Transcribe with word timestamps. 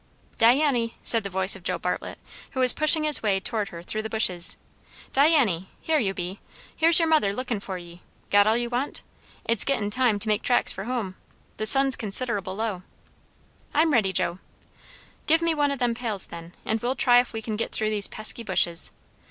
"Diany," 0.39 0.95
said 1.03 1.23
the 1.23 1.29
voice 1.29 1.55
of 1.55 1.61
Joe 1.61 1.77
Bartlett, 1.77 2.17
who 2.53 2.59
was 2.59 2.73
pushing 2.73 3.03
his 3.03 3.21
way 3.21 3.39
towards 3.39 3.69
her 3.69 3.83
through 3.83 4.01
the 4.01 4.09
bushes, 4.09 4.57
"Diany! 5.13 5.67
Here 5.79 5.99
you 5.99 6.11
be! 6.15 6.39
Here's 6.75 6.97
your 6.97 7.07
mother 7.07 7.31
lookin' 7.31 7.59
for 7.59 7.77
ye. 7.77 8.01
Got 8.31 8.47
all 8.47 8.57
you 8.57 8.67
want? 8.67 9.03
It's 9.45 9.63
gettin' 9.63 9.91
time 9.91 10.17
to 10.17 10.27
make 10.27 10.41
tracks 10.41 10.71
for 10.73 10.85
hum. 10.85 11.17
The 11.57 11.67
sun's 11.67 11.95
consid'able 11.95 12.55
low." 12.55 12.81
"I'm 13.75 13.93
ready, 13.93 14.11
Joe." 14.11 14.39
"Give 15.27 15.43
me 15.43 15.53
one 15.53 15.71
o' 15.71 15.75
them 15.75 15.93
pails, 15.93 16.25
then, 16.25 16.55
and 16.65 16.79
we'll 16.81 16.95
try 16.95 17.19
ef 17.19 17.31
we 17.31 17.43
kin 17.43 17.55
git 17.55 17.71
through 17.71 17.91
these 17.91 18.07
pesky 18.07 18.41
bushes. 18.41 18.89